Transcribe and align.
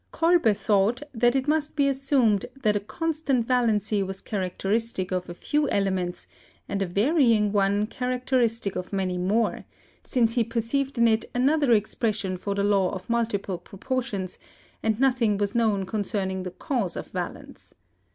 Kolbe 0.11 0.57
thought 0.57 1.03
that 1.13 1.35
it 1.35 1.47
must 1.47 1.75
be 1.75 1.83
244 1.83 1.89
CHEMISTRY 1.93 2.15
assumed 2.15 2.61
that 2.63 2.75
a 2.75 2.79
constant 2.79 3.47
valency 3.47 4.03
was 4.03 4.19
characteristic 4.19 5.11
of 5.11 5.29
a 5.29 5.35
few 5.35 5.69
elements 5.69 6.27
and 6.67 6.81
a 6.81 6.87
varying 6.87 7.51
one 7.51 7.85
characteristic 7.85 8.75
of 8.75 8.91
many 8.91 9.19
more, 9.19 9.63
since 10.03 10.33
he 10.33 10.43
perceived 10.43 10.97
in 10.97 11.07
it 11.07 11.25
another 11.35 11.71
expression 11.73 12.35
for 12.35 12.55
the 12.55 12.63
law 12.63 12.89
of 12.89 13.11
multiple 13.11 13.59
proportions 13.59 14.39
and 14.81 14.99
nothing 14.99 15.37
was 15.37 15.53
known 15.53 15.85
concerning 15.85 16.41
the 16.41 16.49
cause 16.49 16.95
of 16.95 17.05
valence. 17.09 17.75